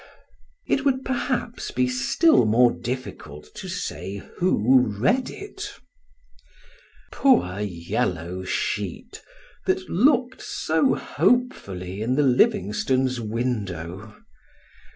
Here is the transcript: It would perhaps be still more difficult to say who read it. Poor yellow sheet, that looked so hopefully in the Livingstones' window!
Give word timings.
It 0.65 0.83
would 0.83 1.05
perhaps 1.05 1.69
be 1.69 1.87
still 1.87 2.45
more 2.47 2.71
difficult 2.71 3.53
to 3.53 3.67
say 3.69 4.15
who 4.37 4.79
read 4.97 5.29
it. 5.29 5.73
Poor 7.11 7.59
yellow 7.59 8.43
sheet, 8.43 9.21
that 9.67 9.87
looked 9.91 10.41
so 10.41 10.95
hopefully 10.95 12.01
in 12.01 12.15
the 12.15 12.23
Livingstones' 12.23 13.21
window! 13.21 14.15